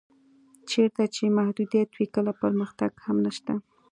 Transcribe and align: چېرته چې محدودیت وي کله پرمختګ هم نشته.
چېرته 0.69 1.03
چې 1.15 1.35
محدودیت 1.39 1.89
وي 1.93 2.07
کله 2.15 2.31
پرمختګ 2.41 2.91
هم 3.05 3.17
نشته. 3.25 3.53